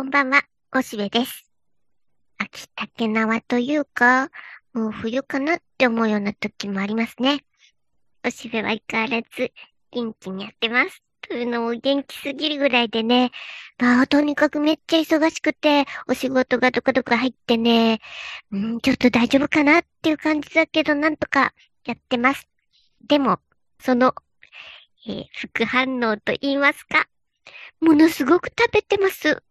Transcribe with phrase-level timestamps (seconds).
[0.00, 0.42] こんばんは、
[0.74, 1.44] おしべです。
[2.38, 4.30] 秋竹縄というか、
[4.72, 7.44] もう冬かなって思うような時もありますね。
[8.26, 9.52] おしべは相変わらず
[9.90, 11.02] 元気にやってます。
[11.20, 13.30] というのも元気すぎるぐらいでね、
[13.78, 18.00] まあ、とにかくめっちゃ忙しくて、お仕事がどこどこ入ってね、
[18.52, 21.52] うん、ちょっと大丈夫かなっていう感じだけど、なんとか
[21.84, 22.48] やってます。
[23.06, 23.38] でも、
[23.78, 24.14] その、
[25.06, 27.06] えー副反応と言いますか、
[27.82, 29.42] ものすごく食べてます。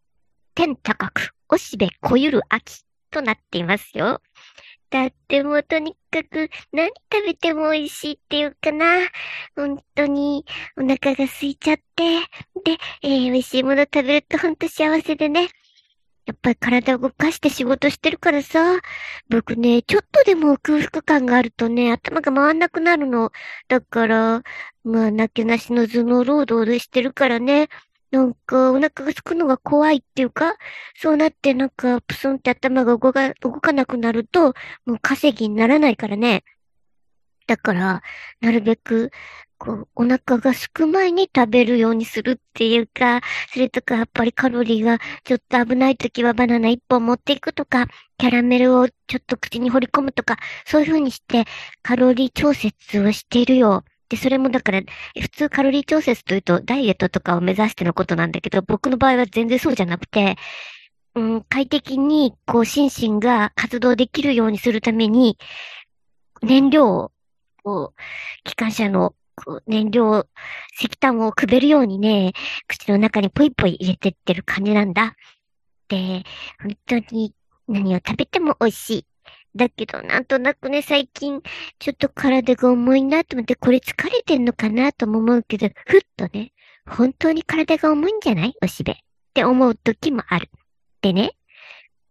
[0.60, 4.22] 天高く、おしべこゆる秋となっていますよ。
[4.90, 9.08] だってもうとにかく何食べても美味しいっていうかな。
[9.55, 10.44] 本当に
[10.76, 12.20] お腹が空いちゃって。
[12.66, 15.48] で、えー美味しいもの食べると本当幸せでね。
[16.26, 18.82] やっぱり体を動かして仕事してるからさ。
[19.30, 23.32] 僕ね、ちょっとでも空腹感があるとね、頭が回んなくなるの。
[23.70, 24.44] だから、
[24.84, 27.70] まあ、なけなしの頭脳労働でしてるからね。
[28.12, 30.55] なんか、お腹がすくのが怖いっていうか、
[30.95, 34.54] そうなってなんか、プスンって頭が動か、動かなくなると、
[34.85, 36.43] もう稼ぎにならないからね。
[37.48, 38.02] だから、
[38.41, 39.12] なるべく、
[39.60, 43.21] こう、お腹が空く前に食べるようにするっていうか、
[43.54, 47.87] それとかやっぱりカロリーがちょっと危ない時はバナナ一本持っていくとか、
[48.18, 51.46] キャラメルをちょっと口に掘り込むとか、そういう風にして
[51.84, 53.84] カロリー調節をしているよ。
[54.10, 54.82] で、それもだから、
[55.20, 60.35] 普通カロリー調節というとダイエットとかを目指してのことなんだけど、僕の場合は全然そうじゃなくて、
[61.15, 65.38] うん、快適に、こう、心身が活動できるようにするために、
[66.41, 67.12] 燃料を、
[67.63, 69.16] こう、機関車の、
[69.68, 70.28] 燃料、
[70.78, 72.34] 石炭をくべるようにね、
[72.68, 75.16] 口の中にポイポイ入れてってる感じなんだ。
[75.88, 76.24] で、
[76.62, 77.34] 本当に
[77.68, 79.06] 何を食べても美味しい。
[79.56, 81.42] だけど、なんとなくね、最近、
[81.80, 86.53] ちょっと体が重いなと思って、これ疲れてんのかなとも思うけど、ふっとね、
[86.88, 88.56] 本当に体が重いんじゃない？
[88.62, 88.94] おしべ。
[88.94, 88.96] っ
[89.34, 90.50] て思う時もある。
[91.02, 91.36] でね、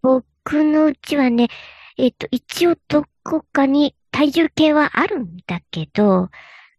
[0.02, 0.22] 僕
[0.64, 1.48] のうちはね、
[1.96, 6.28] えっ、と、一応どこかに体重計はあるんだけど、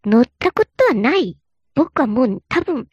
[0.06, 1.38] 乗ったことはない。
[1.76, 2.88] 僕はもう多分、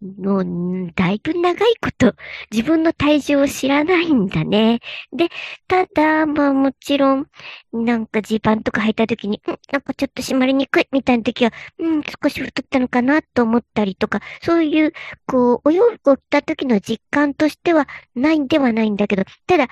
[0.00, 2.14] もう、だいぶ長いこと、
[2.52, 4.80] 自分の体重を知らないんだね。
[5.12, 5.28] で、
[5.66, 7.26] ただ、まあもちろん、
[7.72, 14.92] なんかジーパンとか履いた時に、うん、なんかちょっと締まりにくいみたいな時は、うん、少し太ったのかなと思ったりとか、そういう、
[15.26, 19.68] こう、お洋服を着た時の実感としてはないんではないんだけど、ただ、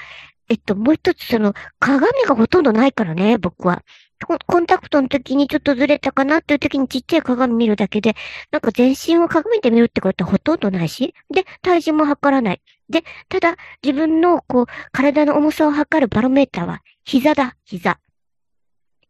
[0.49, 3.83] えっと、もう一つ、その、鏡がほとんどないからね、僕は。
[4.25, 8.15] コンタクトの時にちょっとずれたかなっていう時にちっちゃい鏡見るだけで、
[8.51, 12.63] なんか全身を鏡で見るってことはほとんどないし、で、体重も測らない。
[12.89, 17.99] で、ただ、自分の、こう、体の重さを測るバロメーターは、膝だ、膝。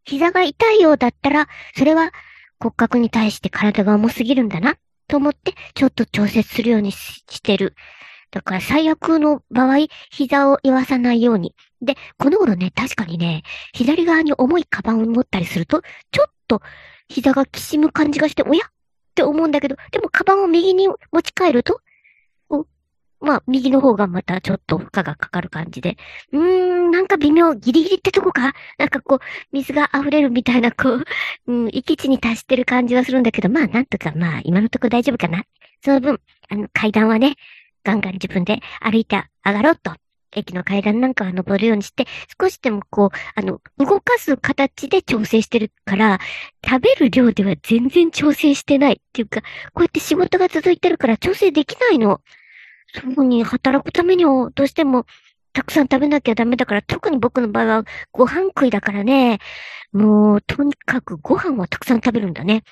[0.05, 2.13] 膝が痛いようだったら、それは
[2.61, 4.77] 骨格に対して体が重すぎるんだな、
[5.09, 7.75] と思って、ちょっと調節するようにしてる。
[8.31, 11.55] だから最悪の場合、膝を言わさないように。
[11.83, 13.43] で、この頃ね、確かにね、
[13.73, 16.63] 左側に重いカバンを持ったりすると、ちょっと
[17.09, 18.71] 膝がきしむ感じがして、おやっ
[19.15, 21.81] て思うんだけど、でもカバンを右に持ち帰ると、
[22.49, 22.67] こ
[23.21, 25.97] うまあ、右の方がまたちょっと負荷がかかる感じで、
[26.33, 26.41] うー
[26.89, 28.55] ん、なんか微妙、ギリギリってとこか？
[28.79, 29.19] なんかこう、
[29.53, 31.05] 水が溢れるみたいな、こう、
[31.49, 35.45] うん、息地に達してる感じはするんだけど、まあ、なんとか、まあ、今のところ大丈夫かな。
[35.83, 36.21] その分、
[36.51, 37.37] あの、階段はね、
[37.85, 39.93] ガンガン自分で歩いて上がろうと。
[40.37, 42.07] 駅の階段なんかは登るようにして、
[42.41, 46.21] 少しでもこう、あの、動かす形で調整してるから、
[46.65, 49.47] 食べる量では全然調整してないっていうか、こ
[49.79, 52.21] うやって仕事が続いてるから調整できないの。
[52.95, 55.07] そうに働くためにも、どうしても、
[55.53, 59.39] たくさん食べなきゃダメだから、特に僕の場合はご飯食いだからね、
[59.93, 62.63] もう、とにかくご飯はたくさん食べるんだね。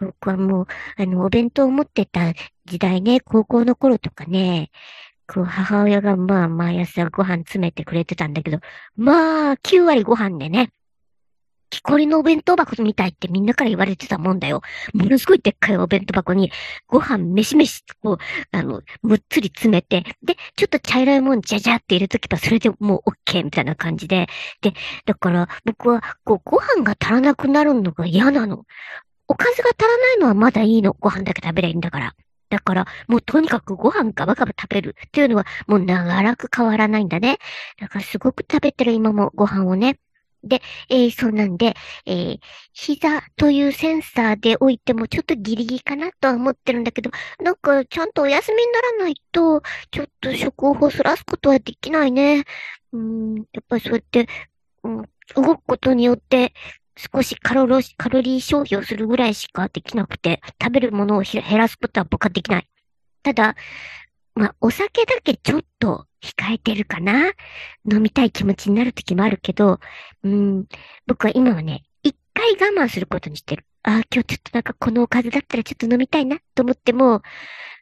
[0.00, 0.66] 僕はもう、
[0.96, 2.32] あの、お弁当を持ってた
[2.66, 4.70] 時代ね、高校の頃とかね、
[5.28, 8.60] こう、母親がまあ、毎朝ご飯詰めてくれてたんだけど、
[8.96, 10.72] まあ、9割ご飯でね、
[11.70, 14.62] 木こりのお弁当箱みたいってみんなから言われてたもんだよ。
[14.94, 16.50] ものすごいでっかいお弁当箱に、
[16.86, 18.18] ご飯、飯飯、こう、
[18.56, 24.28] あの、むっつり詰めて、で、ちょっと茶色いもん、じゃじゃって入れとけば、それでもう OK みたいな感じで。
[24.62, 24.72] で、
[25.04, 28.64] だから、僕は、こう、ご飯が足らなくなるのが嫌なの。
[29.26, 30.96] おかずが足らないのはまだいいの。
[30.98, 32.14] ご飯だけ食べりゃいいんだから。
[32.50, 37.38] だから、もうとにかくご飯ガバガバ食べるっていうのはもう長らく変わらないんだね。
[37.80, 39.98] だからすごく食べてる今もご飯をね。
[40.44, 41.74] で、えーそうなんで、
[42.06, 42.38] えー
[42.72, 47.10] 膝というセンサーで置いてもちょっとギリギリかなとは思ってるんだけど、
[47.42, 52.44] なんかちゃんとお休みにならないと、ちょっと食を細らすことはできないね。
[52.92, 54.28] うん、やっぱりそうやって、
[54.84, 55.02] うん、
[55.36, 56.54] 動くことによって、
[56.98, 62.68] 少しカロロカロリー消費をするぐらいしかできなくて、食べるものを減らすことは僕はできない。
[63.22, 63.54] ただ、
[64.34, 67.32] まあ、お酒だけちょっと控えてるかな？
[67.90, 69.78] 飲みたい気持ちになる時もあるけど、
[70.24, 70.66] うん、
[71.06, 73.64] 僕は今はね、一回我慢することにしてる。
[73.84, 77.22] ああ、今日ちょっとなんかこのおかずだったらちょっと飲みたいなと思っても、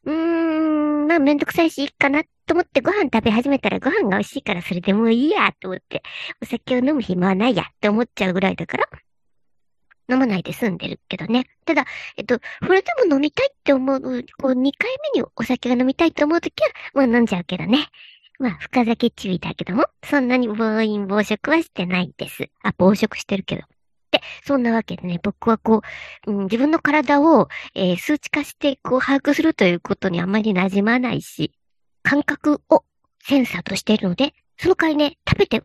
[0.05, 6.03] うーん、まあめんどくさいしいいかなと思ってご飯食べ始めたらご飯が美味しいからそれでもういいやと思って、
[6.43, 8.89] お酒を飲む暇はないやって思っちゃうぐらいだから、
[10.09, 11.47] 飲まないで済んでるけどね。
[11.65, 11.85] ただ、
[12.17, 17.89] えっと、それでも飲みたいって思う、こう、2回目にお酒が飲みたいと思うときは、まあ飲んじゃうけどね。
[18.39, 22.51] まあ、深酒注意だけども、そんなに暴飲暴食はしてないです。
[22.63, 23.63] あ、暴食してるけど。
[24.11, 25.83] で、そんなわけでね、僕はこ
[26.27, 31.53] う、うん、自分の体を、えー、数値化して、こう、把握するということにあまり馴染まないし、
[32.03, 32.85] 感覚を
[33.23, 35.65] センサーとしているので、その代わりね、食べて、うん、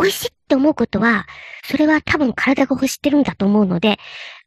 [0.00, 1.26] 美味しいって思うことは、
[1.64, 3.98] それは多分体が欲してるんだと思うので、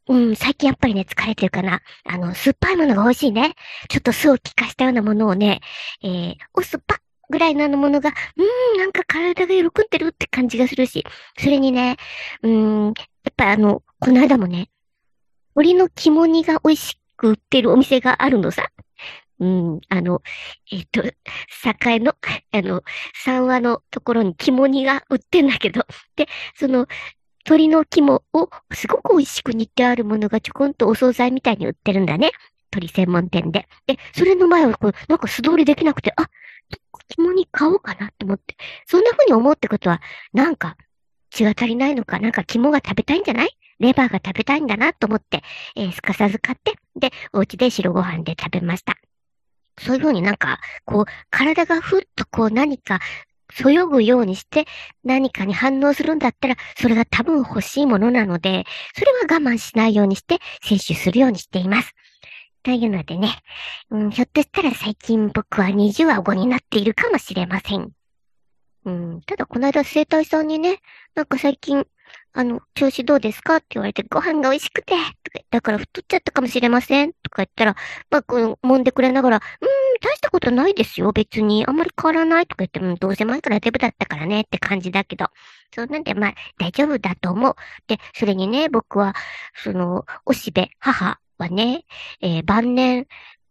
[0.07, 1.81] うん、最近やっぱりね、疲れてるかな。
[2.03, 3.55] あの、酸っぱいものが美味しいね。
[3.89, 5.61] ちょっと酢を効かしたようなものをね、
[6.03, 6.99] えー、お酸っぱ
[7.29, 11.03] ぐらいのあのものが、うん、なんか体が喜んでるって感じがするし、
[11.39, 11.97] それにね、
[12.43, 12.93] うん、やっ
[13.35, 14.69] ぱあの、この間もね、
[15.55, 18.69] 鳥の肝煮が美味しく売ってるお店があるのさ。
[19.39, 20.21] うん、あの、
[20.71, 22.15] えっ、と、栄の、
[22.51, 22.83] あの、
[23.13, 25.85] 三話のところに肝煮が売ってんだけど、
[26.15, 26.87] で、その、
[27.43, 32.31] 鳥の肝をすごく美味しく煮てあるものがちょこんとお惣菜みたいに売ってるんだね。
[32.71, 33.67] 鳥専門店で。
[33.87, 36.29] で、それの前はこう、なんか素通りできなくて、あ、
[37.09, 38.55] 肝に買おうかなと思って。
[38.87, 40.01] そんな風に思うってことは、
[40.33, 40.75] なんか
[41.29, 43.49] 血が足りないのか、なんか肝が食べたいんじゃない？
[43.79, 45.43] レバーが食べたいんだなと思って、
[45.75, 48.95] えー、すかさず買って、で、お家で白ご飯で食べました。
[49.79, 52.99] そういう風になんか、こう、体がふっとこう何か、
[53.53, 54.65] そよぐようにして
[55.03, 61.93] 何かに反応するんだったら、それが多分欲しいものなので、それは我慢しないようにして摂取するようにしています。
[62.63, 63.37] というのでね、
[63.91, 67.91] うん、ひょっとしたら最近僕は20話後になっているかもしれません。
[68.85, 70.79] うん、ただこの間生体さんにね、
[71.13, 71.85] なんか最近
[72.37, 73.55] あの、調子どうですか？
[73.55, 74.93] って言われて、ご飯が美味しくて、
[75.23, 77.75] とかだから太っちゃったかもしれません、とか言ったら、
[78.09, 79.69] まあ、こう、揉んでくれながら、うーん、
[80.01, 81.65] 大したことないですよ、別に。
[81.65, 85.27] あんまり変わらないとか言って、うん、どうせ前からデブだったからねって感じだけど。
[85.73, 87.55] そうなんで、まあ、大丈夫だと思う。
[87.87, 89.15] で、それにね、僕は、
[89.63, 91.85] その、おしべ、母はね、
[92.19, 93.07] えー、晩年、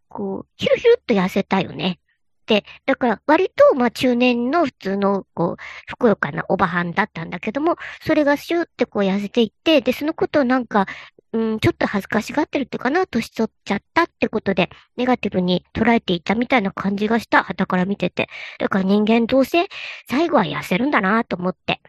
[0.09, 2.01] こう、ヒュルヒュルっと痩せたよね。、
[2.46, 7.76] でだから割と、まあ中年の普通の、こう、ふくよかなおばはんだったんだけども、
[8.06, 10.87] それがシューってこう痩せていって、で、そのことをなんか、
[11.32, 18.29] うん、ちょっと恥ずかしがってるっていうかな、年取っちゃったってことで、ネガティブに捉えていたみたいな感じがした、旗から見てて。
[18.58, 19.67] だから人間どうせ、
[20.08, 21.81] 最後は痩せるんだなと思って。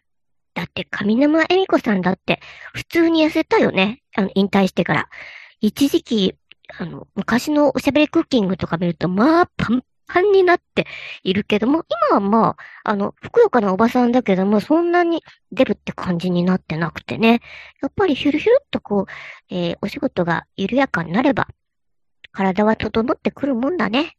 [0.56, 2.40] だって、上沼恵美子さんだって、
[2.74, 4.02] 普通に痩せたよね。
[4.16, 5.10] あの、引退してから。
[5.60, 6.36] 一時期、
[6.80, 10.86] あの、昔のおしゃべりクッキングとか見ると、まあ、パン半になって
[11.24, 17.42] いるけども、今はまあ、あの、ふくよかなおばさんだけども、そんなに出るって感じになってなくてね。
[17.82, 21.48] やっぱりヒュルヒュルっとこう、えー、お仕事が緩やかになれば、
[22.32, 24.18] 体は整ってくるもんだね。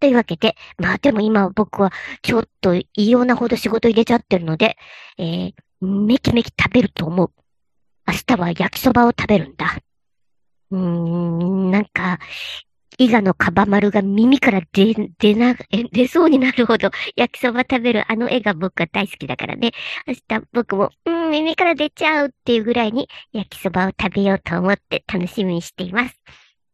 [0.00, 1.92] というわけで、まあでも今僕は
[2.22, 4.76] ちょっと異様なほど仕事入れちゃってるので、
[5.18, 5.52] えー、
[5.82, 7.32] めきめき食べると思う。
[8.06, 9.78] 明日は焼きそばを食べるんだ。
[10.70, 10.97] うん、
[12.98, 15.56] 伊賀のカバ丸が耳から出、出な、
[15.92, 19.70] 出そうになるほど焼きそば食べるあの絵が僕は大好きだからね。
[20.06, 26.20] 明日僕も、うん、耳から出ちゃうっていうぐらいに焼きそばを食べようと思って楽しみにしています。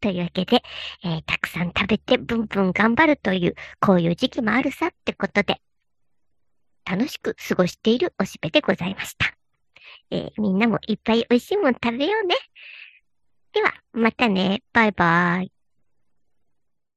[0.00, 0.62] というわけで、
[1.04, 5.61] えー、たくさん食べてブンブン頑張るという、こういう時期もあるさってことで、
[6.87, 9.35] 楽しく過ごしているおしべでございました。
[10.11, 12.35] えー、みんなもいっぱい美味しいもん食べようね。
[13.52, 14.62] では、またね。
[14.73, 15.53] バイバイ。